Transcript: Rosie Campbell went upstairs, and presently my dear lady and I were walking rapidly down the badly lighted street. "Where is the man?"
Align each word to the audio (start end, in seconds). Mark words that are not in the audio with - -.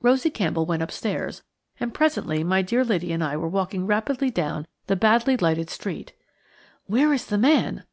Rosie 0.00 0.28
Campbell 0.28 0.66
went 0.66 0.82
upstairs, 0.82 1.44
and 1.78 1.94
presently 1.94 2.42
my 2.42 2.62
dear 2.62 2.82
lady 2.82 3.12
and 3.12 3.22
I 3.22 3.36
were 3.36 3.46
walking 3.46 3.86
rapidly 3.86 4.28
down 4.28 4.66
the 4.88 4.96
badly 4.96 5.36
lighted 5.36 5.70
street. 5.70 6.14
"Where 6.88 7.12
is 7.12 7.26
the 7.26 7.38
man?" 7.38 7.80